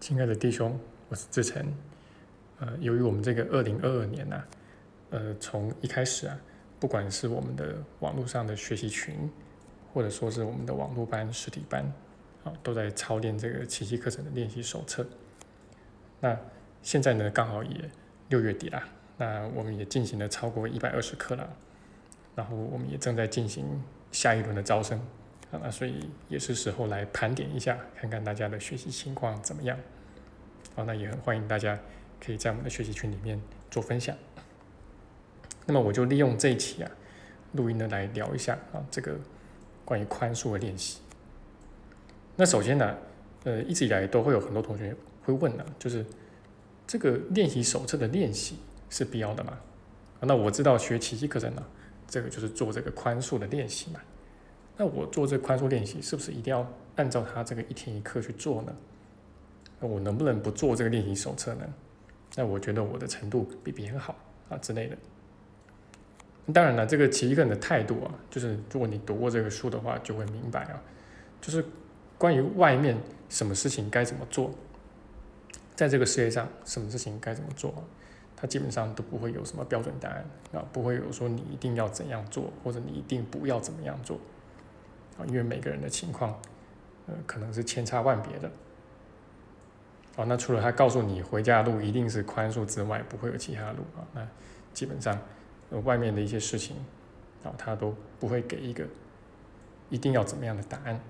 [0.00, 0.80] 亲爱的弟兄，
[1.10, 1.62] 我是志成。
[2.58, 4.42] 呃，由于我们这个二零二二年呐、
[5.10, 6.40] 呃，从一开始啊，
[6.80, 9.30] 不管是我们的网络上的学习群，
[9.92, 11.84] 或者说是我们的网络班、实体班，
[12.44, 15.06] 啊，都在操练这个奇迹课程的练习手册。
[16.18, 16.34] 那
[16.82, 17.90] 现在呢，刚好也
[18.30, 18.88] 六月底啦，
[19.18, 21.46] 那我们也进行了超过一百二十课了，
[22.34, 23.66] 然后我们也正在进行
[24.10, 24.98] 下一轮的招生。
[25.50, 29.76] 啊，那所以也是时候来盘点一下，看看大家的学习情况怎么样。
[30.76, 31.78] 好，那也很欢迎大家
[32.24, 33.40] 可以在我们的学习群里面
[33.70, 34.16] 做分享。
[35.66, 36.90] 那么我就利用这一期啊
[37.52, 39.16] 录音呢来聊一下啊这个
[39.84, 41.00] 关于宽恕的练习。
[42.36, 42.96] 那首先呢，
[43.44, 46.06] 呃，一直以来都会有很多同学会问呢、就是
[46.86, 48.56] 这个练习手册的练习
[48.88, 49.58] 是必要的吗？
[50.20, 51.62] 啊那我知道学奇迹课程呢、
[52.06, 54.00] 这个就是做这个宽恕的练习嘛。
[54.80, 56.66] 那我做这宽恕练习，是不是一定要
[56.96, 58.74] 按照他这个一天一课去做呢？
[59.78, 61.66] 那我能不能不做这个练习手册呢？
[62.34, 64.16] 那我觉得我的程度比别人好
[64.48, 64.96] 啊之类的。
[66.54, 70.82] 当然了，这个奇一个人的态度啊，就是如果你读过这个书的话，就会明白啊，
[71.42, 71.62] 就是
[72.16, 72.96] 关于外面
[73.28, 74.50] 什么事情该怎么做，
[75.76, 77.84] 在这个世界上什么事情该怎么做，
[78.34, 84.18] 它基本上都不会有什么标准答案啊，不会有说你一定要怎样做，或者你一定不要怎么样做。
[85.26, 86.38] 因为每个人的情况，
[87.06, 88.50] 呃，可能是千差万别的。
[90.16, 94.06] 哦，那除了他告诉你回家的路一定是宽恕之外，不会有其他路啊。
[94.12, 94.26] 那
[94.72, 95.18] 基本上，
[95.70, 96.76] 呃，外面的一些事情，
[97.44, 98.84] 啊，他都不会给一个
[99.88, 101.00] 一定要怎么样的答案。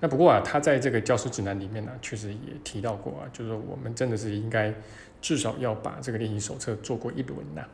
[0.00, 4.72] 那不过啊，他在这个教师指南里面呢，确实也提到过啊，就是我们真的是应该
[5.20, 7.66] 至少要把这个练习手册做过一轮呐、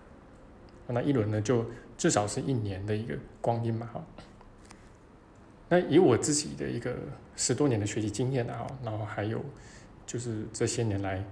[0.89, 1.65] 那一轮呢，就
[1.99, 4.03] 至少是一年的一个光阴嘛，哈。
[5.69, 6.95] 那以我自己的一个
[7.37, 9.43] 十多年的学习经验啊，然后还有
[10.07, 11.25] 就是这些年来，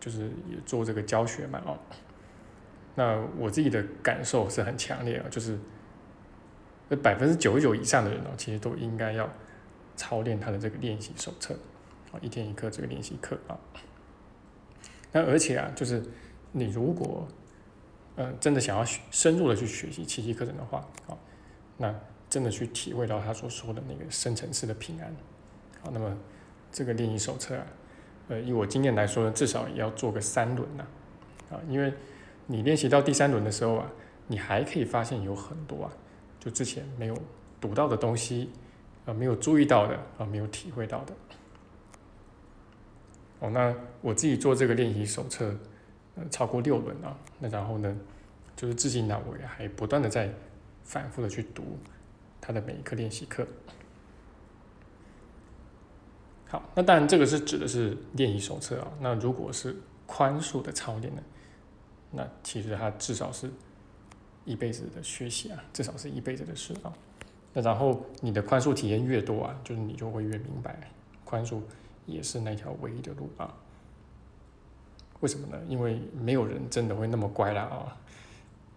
[0.00, 1.78] 就是也做这个教学嘛，哦，
[2.94, 5.58] 那我自己的感受是很强烈啊，就是
[7.02, 9.28] 百分之九十九以上的人哦，其实都应该要
[9.94, 11.54] 操练他的这个练习手册
[12.12, 13.58] 啊，一天一课这个练习课啊。
[15.12, 16.02] 那而且啊，就是
[16.52, 17.28] 你如果
[18.16, 21.16] 嗯、呃、真的想要深入的去学习奇迹课程的话啊，
[21.76, 21.94] 那
[22.36, 25.10] 真的去体会到他所说的那个深层次的平安，
[25.80, 26.14] 好，那么
[26.70, 27.66] 这个练习手册啊，
[28.28, 30.84] 呃，以我经验来说呢，至少也要做个三轮呐，
[31.50, 31.90] 啊，因为
[32.46, 33.90] 你练习到第三轮的时候啊，
[34.26, 35.92] 你还可以发现有很多啊，
[36.38, 37.16] 就之前没有
[37.58, 38.50] 读到的东西，
[39.06, 41.14] 啊，没有注意到的，啊，没有体会到的。
[43.38, 45.56] 哦，那我自己做这个练习手册，
[46.16, 47.96] 呃，超过六轮啊，那然后呢，
[48.54, 50.30] 就是至今呢，我也还不断的在
[50.84, 51.78] 反复的去读。
[52.46, 53.44] 他的每一课练习课，
[56.46, 58.92] 好，那当然这个是指的是练习手册啊。
[59.00, 59.74] 那如果是
[60.06, 61.20] 宽恕的操练呢，
[62.12, 63.50] 那其实它至少是
[64.44, 66.92] 一辈子的学习啊，至少是一辈子的事啊。
[67.52, 70.88] 那然后你的宽恕体验越多啊，就是你就会越明白，
[71.24, 71.60] 宽恕
[72.06, 73.52] 也是那条唯一的路啊。
[75.18, 75.60] 为什么呢？
[75.66, 77.96] 因为没有人真的会那么乖啦啊。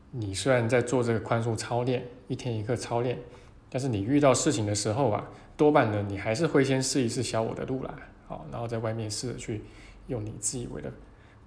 [0.10, 3.20] 你虽然在做这个宽恕操练，一天一课操练。
[3.70, 7.94] 但是你遇到事情的时候啊，多半呢，你还是会先试一试小我的路啦，
[8.28, 9.62] 好，然后在外面试着去
[10.08, 10.92] 用你自以为的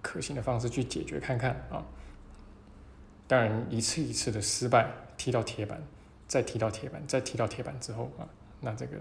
[0.01, 1.85] 可行的方式去解决看看啊。
[3.27, 5.83] 当然，一次一次的失败，踢到铁板，
[6.29, 8.29] 再踢到铁板，再踢到铁板之后啊，
[8.61, 8.97] 那这个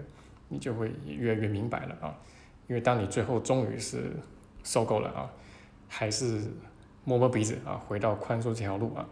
[0.48, 2.18] 你就会越来越明白了啊。
[2.66, 4.12] 因为当你最后终于是
[4.64, 5.30] 受够了啊，
[5.88, 6.40] 还是
[7.04, 9.06] 摸摸鼻子啊，回到宽恕这条路啊，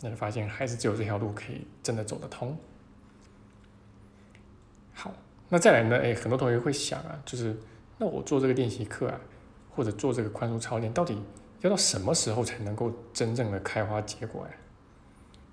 [0.00, 2.56] 那就发现还是只有这条路可以真的走得通。
[5.00, 5.10] 好，
[5.48, 5.96] 那再来呢？
[5.96, 7.56] 哎，很多同学会想啊，就是
[7.96, 9.18] 那我做这个练习课啊，
[9.70, 11.18] 或者做这个宽恕操练，到底
[11.62, 14.52] 要到什么时候才能够真正的开花结果呀？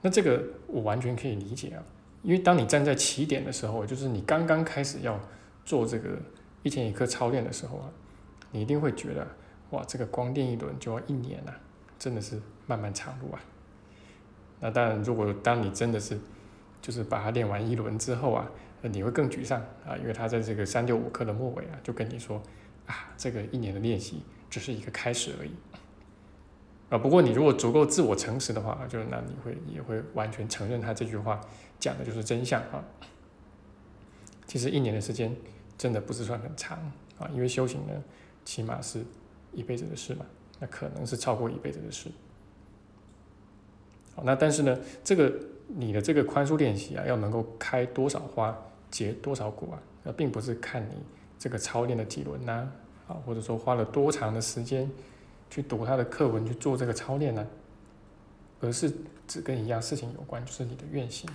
[0.02, 1.82] 那这个我完全可以理解啊，
[2.24, 5.18] 因为当你站在起点的时候，就是你刚刚开始要
[5.64, 6.20] 做这个
[6.64, 7.90] 一天一课操练的时候啊，
[8.52, 9.26] 你一定会觉得
[9.70, 11.58] 哇，这个光练一轮就要一年啊，
[11.98, 13.40] 真的是漫漫长路啊。
[14.60, 16.20] 那当然，如果当你真的是
[16.82, 18.52] 就是把它练完一轮之后啊，
[18.88, 22.42] 你会更沮丧啊，因为他在这个三六五课的末尾啊，就跟你说
[22.86, 25.52] 啊，这个一年的练习只是一个开始而已
[26.90, 26.98] 啊。
[26.98, 31.42] 不过你如果足够自我诚实的话，就那你会也会完全承认他这句话
[31.80, 32.84] 讲的就是真相啊。
[34.46, 35.36] 其实一年的时间
[35.78, 36.78] 真的不是算很长
[37.20, 37.94] 啊，因为修行呢，
[38.46, 39.04] 起码是
[39.52, 40.26] 一辈子的事嘛，
[40.60, 42.10] 那可能是超过一辈子的事。
[44.16, 45.34] 好，那但是呢，这个
[45.68, 48.58] 你的这个宽恕练习啊，要能够开多少花，
[48.90, 50.94] 结多少果啊，那并不是看你
[51.38, 52.70] 这个操练的几轮呐，
[53.08, 54.90] 啊，或者说花了多长的时间
[55.50, 57.48] 去读他的课文去做这个操练呢？
[58.60, 58.92] 而是
[59.28, 61.30] 只跟一样事情有关，就是你的愿心。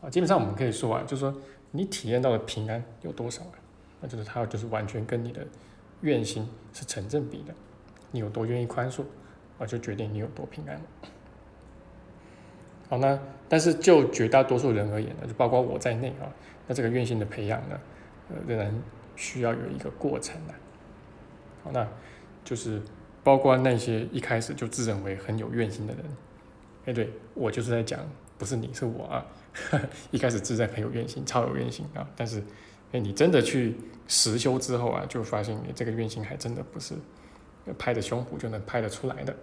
[0.00, 1.34] 啊，基本上我们可以说啊，就是说
[1.70, 3.52] 你体验到的平安有多少啊？
[4.00, 5.46] 那就是它就是完全跟你的
[6.00, 7.54] 愿心是成正比的。
[8.12, 9.02] 你有多愿意宽恕，
[9.58, 10.80] 啊，就决定你有多平安。
[12.88, 13.18] 好，那
[13.48, 16.30] 但是就绝大多数人而言呢，就包括我在内啊，
[16.66, 17.80] 那这个愿心的培养呢，
[18.30, 18.72] 呃，仍然
[19.16, 20.54] 需要有一个过程的。
[21.64, 21.86] 好，那
[22.44, 22.80] 就是
[23.24, 26.04] 包括那些一开始就自认为很有愿心的人，
[26.86, 27.98] 哎，对我就是在讲，
[28.38, 29.26] 不是你是我啊，
[30.12, 32.40] 一开始自认很有愿心，超有愿心啊，但是
[32.92, 36.94] 哎，你真的去实修之后啊，就发现你这个愿心还真的不是
[37.76, 39.34] 拍着胸脯就能拍得出来的。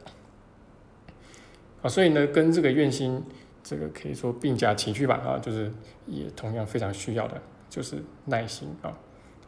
[1.83, 3.21] 啊，所以呢，跟这个愿心，
[3.61, 5.69] 这个可以说并驾齐驱吧，啊，就是
[6.07, 7.39] 也同样非常需要的，
[7.69, 8.97] 就是耐心啊，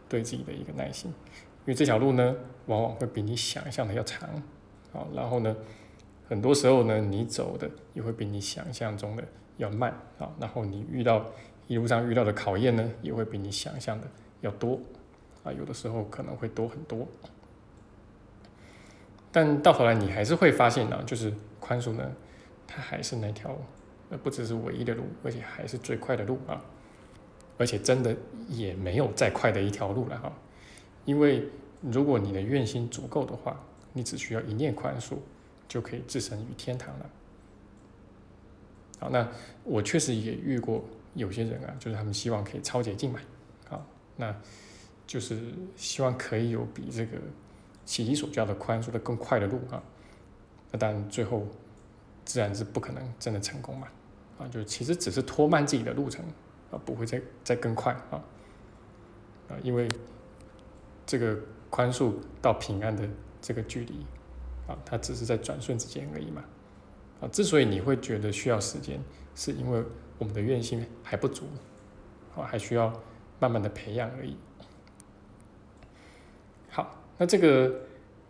[0.09, 2.35] 对自己的一个耐心，因为这条路呢，
[2.65, 4.29] 往往会比你想象的要长，
[4.91, 5.55] 啊，然后呢，
[6.27, 9.23] 很多时候呢，你走的也会比你想象中的
[9.55, 11.25] 要慢，啊，然后你遇到
[11.67, 14.05] 一路上遇到的考验呢，也会比你想象的
[14.41, 14.77] 要多，
[15.45, 17.07] 啊，有的时候可能会多很多，
[19.31, 22.11] 但到头来你还是会发现呢，就是宽恕呢。
[22.67, 23.55] 它还是那条，
[24.09, 26.61] 呃，不只是唯一的路，而且还是最快的路啊！
[27.57, 28.15] 而且真的
[28.49, 30.31] 也没有再快的一条路了哈。
[31.05, 31.47] 因为
[31.81, 33.63] 如果你的愿心足够的话，
[33.93, 35.15] 你只需要一念宽恕，
[35.67, 37.09] 就可以置身于天堂了。
[38.99, 39.27] 好，那
[39.63, 40.83] 我确实也遇过
[41.13, 43.19] 有些人啊，就是他们希望可以超捷径嘛，
[43.69, 43.85] 好，
[44.17, 44.35] 那
[45.07, 45.39] 就是
[45.75, 47.17] 希望可以有比这个
[47.85, 49.81] 奇迹所教的宽恕的更快的路啊。
[50.71, 51.47] 那但最后。
[52.25, 53.87] 自然是不可能真的成功嘛，
[54.39, 56.25] 啊，就其实只是拖慢自己的路程，
[56.71, 58.19] 啊，不会再再更快啊，
[59.47, 59.87] 啊，因为
[61.05, 61.37] 这个
[61.69, 63.07] 宽恕到平安的
[63.39, 64.03] 这个距离，
[64.67, 66.43] 啊，它只是在转瞬之间而已嘛，
[67.21, 68.99] 啊，之所以你会觉得需要时间，
[69.35, 69.83] 是因为
[70.17, 71.45] 我们的愿心还不足，
[72.35, 72.91] 啊，还需要
[73.39, 74.35] 慢慢的培养而已。
[76.71, 77.71] 好，那这个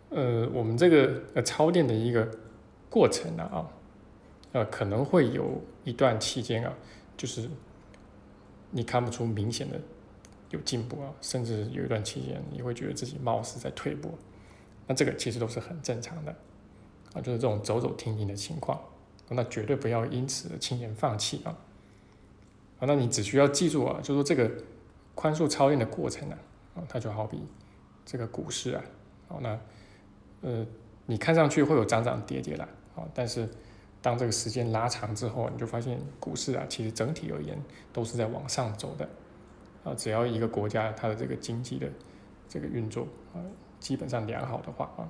[0.10, 2.30] 呃，我们这个呃操练的一个
[2.90, 3.72] 过程呢，啊。
[4.56, 6.74] 呃，可能会有一段期间啊，
[7.18, 7.50] 就是
[8.72, 9.78] 你看不出明显的
[10.50, 14.18] 有进步啊，甚至有一段期间你会觉得自己貌似在退步，
[14.88, 16.34] 那这个其实都是很正常的
[17.14, 18.80] 啊，就是这种走走停停的情况，
[19.28, 21.58] 那绝对不要因此轻言放弃啊，
[22.80, 24.50] 啊，那你只需要记住啊，就说这个
[25.16, 26.38] 宽恕操练的过程呢，
[26.76, 27.44] 啊，它就好比
[28.06, 28.82] 这个股市啊，
[29.28, 29.60] 好，那
[30.44, 30.66] 呃，
[31.08, 32.66] 你看上去会有涨涨跌跌啦，
[32.96, 33.50] 啊，但是。
[34.06, 37.60] 当这个时间拉长之后，你就发现股市啊，其实整体而言
[37.92, 39.10] 都是在往上走的，
[39.84, 41.90] 啊，只要一个国家它的这个经济的
[42.48, 43.42] 这个运作啊，
[43.80, 45.10] 基本上良好的话啊，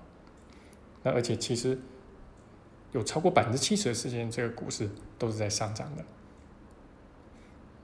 [1.04, 1.78] 那而且其实
[2.94, 4.90] 有超过百分之七十的时间，这个股市
[5.20, 6.06] 都是在上涨的，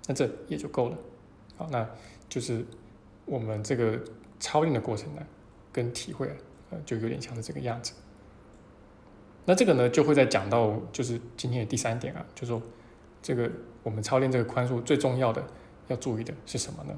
[0.07, 0.97] 那这也就够了，
[1.57, 1.85] 好，那
[2.29, 2.65] 就是
[3.25, 4.01] 我们这个
[4.39, 5.21] 操练的过程呢，
[5.73, 6.35] 跟体会啊，
[6.69, 7.91] 呃，就有点像是这个样子。
[9.45, 12.61] 那这个呢，就会在讲到就是今天的第三点啊，就说
[13.21, 13.49] 这个
[13.81, 15.43] 我们操练这个宽恕最重要的
[15.87, 16.93] 要注意的是什么呢？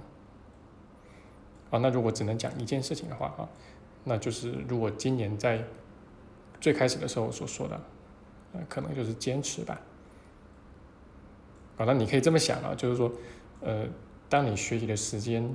[1.71, 3.49] 啊，那如果只能讲一件事情的话啊，
[4.03, 5.63] 那就是如果今年在
[6.59, 7.81] 最开始的时候所说的，
[8.53, 9.79] 呃，可能就是坚持吧。
[11.77, 13.11] 啊，那你可以这么想啊，就是说，
[13.61, 13.87] 呃，
[14.27, 15.49] 当你学习的时间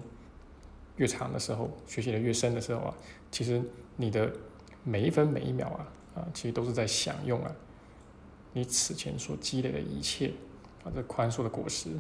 [0.97, 2.95] 越长的时候，学习的越深的时候啊，
[3.31, 3.63] 其实
[3.97, 4.33] 你的
[4.85, 5.87] 每一分每一秒啊。
[6.15, 7.53] 啊，其实都是在享用啊，
[8.53, 10.33] 你此前所积累的一切
[10.85, 11.91] 啊，这宽恕的果实。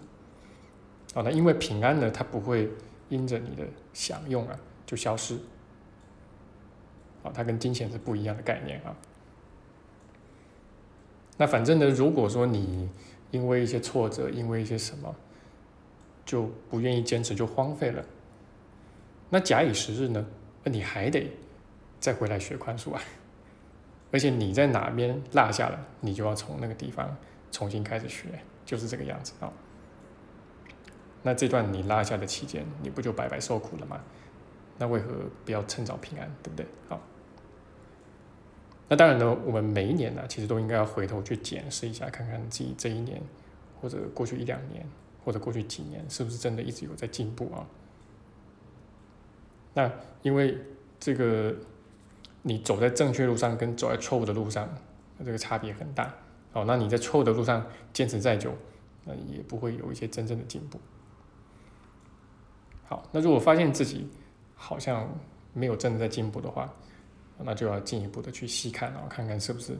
[1.14, 2.70] 啊，那因为平安呢，它不会
[3.08, 5.38] 因着你的享用啊就消失。
[7.22, 8.94] 啊，它跟金钱是不一样的概念啊。
[11.36, 12.88] 那反正呢，如果说你
[13.30, 15.14] 因为一些挫折，因为一些什么，
[16.26, 18.04] 就不愿意坚持，就荒废了。
[19.30, 20.26] 那假以时日呢，
[20.64, 21.30] 那你还得
[22.00, 23.00] 再回来学宽恕啊。
[24.10, 27.14] 而且你在哪边落下了，你就要从那个地方
[27.52, 29.52] 重新开始学，就是这个样子啊。
[31.22, 34.00] 那这段你落下的期间，你不就白白受苦了吗？
[34.78, 35.12] 那为何
[35.44, 36.66] 不要趁早平安，对不对？
[36.88, 36.98] 好。
[38.88, 43.20] 那当然呢，我们每一年呢，其实都应该要回头去检视一下，看看自己这一年，
[43.78, 44.86] 或者过去一两年，
[45.22, 47.66] 或者过去几年，是不是真的一直有在进步啊？
[49.74, 50.56] 那因为
[50.98, 51.54] 这个。
[52.48, 54.66] 你走在正确路上，跟走在错误的路上，
[55.18, 56.10] 那这个差别很大。
[56.54, 57.62] 哦，那你在错误的路上
[57.92, 58.54] 坚持再久，
[59.04, 60.80] 那也不会有一些真正的进步。
[62.86, 64.08] 好，那如果发现自己
[64.56, 65.06] 好像
[65.52, 66.72] 没有真的在进步的话，
[67.36, 69.74] 那就要进一步的去细看，然后看看是不是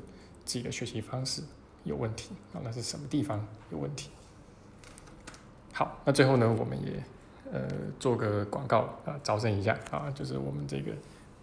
[0.45, 1.43] 自己的学习方式
[1.85, 4.11] 有问题啊，那是什么地方有问题？
[5.73, 7.03] 好，那最后呢，我们也
[7.51, 7.67] 呃
[7.99, 10.93] 做个广告啊，招生一下啊，就是我们这个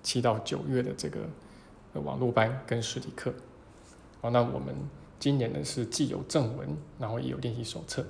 [0.06, 1.28] 七到九月的这个
[2.00, 3.34] 网络班跟实体课。
[4.22, 4.74] 好，那我们
[5.20, 8.06] 今年呢是既有正文，然后也有练习手册。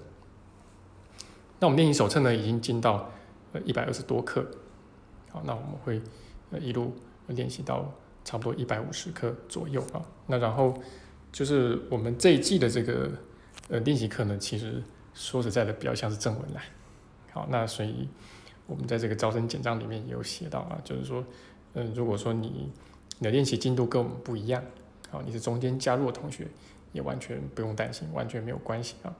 [1.59, 3.09] 那我们练习手册呢已经进到
[3.53, 4.45] 呃一百二十多课。
[5.31, 6.01] 好，那我们会
[6.51, 6.93] 呃一路
[7.27, 7.91] 练习到
[8.23, 10.05] 差不多一百五十课左右啊。
[10.27, 10.79] 那然后
[11.31, 13.09] 就是我们这一季的这个
[13.69, 14.83] 呃练习课呢，其实。
[15.17, 16.61] 说实在的，比较像是正文来。
[17.31, 18.09] 好，那所以
[18.67, 21.23] 我们在这个招生简章里面也有写到啊，就是说，
[21.75, 22.71] 嗯，如果说你
[23.19, 24.63] 你的练习进度跟我们不一样，
[25.09, 26.47] 好，你是中间加入的同学，
[26.91, 29.15] 也完全不用担心，完全没有关系啊。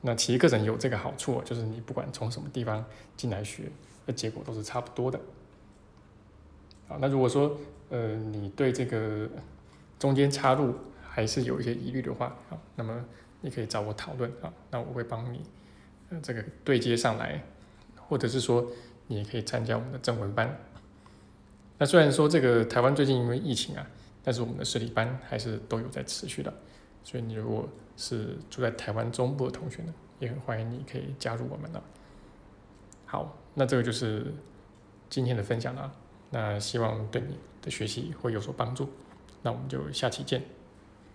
[0.00, 2.84] 那其实课程有这个好处，就是你不管从什么地方
[3.16, 3.70] 进来学，
[4.06, 5.20] 那结果都是差不多的。
[6.88, 7.58] 好，那如果说
[7.90, 9.28] 呃你对这个
[9.98, 13.04] 中间插入还是有一些疑虑的话，好，那么。
[13.44, 15.44] 你可以找我讨论啊，那我会帮你，
[16.10, 17.42] 呃，这个对接上来，
[17.96, 18.64] 或者是说
[19.08, 20.56] 你也可以参加我们的正文班。
[21.82, 23.84] 那虽然说这个台湾最近因为疫情啊，
[24.22, 26.54] 但是我们的实体班还是都有在持续的，
[27.02, 31.82] 所以你如果是住在台湾中部的同学呢，也很欢迎你可以加入我们了。
[33.04, 34.32] 好，那这个就是
[35.10, 35.92] 今天的分享了，
[36.30, 38.88] 那希望对你的学习会有所帮助，
[39.42, 40.40] 那我们就下期见。